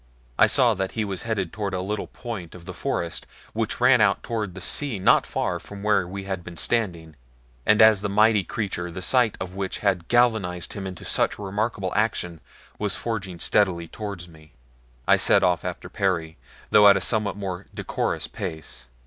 I 0.39 0.47
saw 0.47 0.73
that 0.73 0.93
he 0.93 1.05
was 1.05 1.21
headed 1.21 1.53
toward 1.53 1.75
a 1.75 1.79
little 1.79 2.07
point 2.07 2.55
of 2.55 2.65
the 2.65 2.73
forest 2.73 3.27
which 3.53 3.79
ran 3.79 4.01
out 4.01 4.23
toward 4.23 4.55
the 4.55 4.59
sea 4.59 4.97
not 4.97 5.27
far 5.27 5.59
from 5.59 5.83
where 5.83 6.07
we 6.07 6.23
had 6.23 6.43
been 6.43 6.57
standing, 6.57 7.15
and 7.67 7.83
as 7.83 8.01
the 8.01 8.09
mighty 8.09 8.43
creature, 8.43 8.89
the 8.89 9.03
sight 9.03 9.37
of 9.39 9.53
which 9.53 9.77
had 9.85 10.07
galvanized 10.07 10.73
him 10.73 10.87
into 10.87 11.05
such 11.05 11.37
remarkable 11.37 11.93
action, 11.95 12.41
was 12.79 12.95
forging 12.95 13.37
steadily 13.37 13.87
toward 13.87 14.27
me, 14.27 14.53
I 15.07 15.17
set 15.17 15.43
off 15.43 15.63
after 15.63 15.87
Perry, 15.87 16.35
though 16.71 16.87
at 16.87 16.97
a 16.97 16.99
somewhat 17.01 17.37
more 17.37 17.67
decorous 17.71 18.27
pace. 18.27 18.87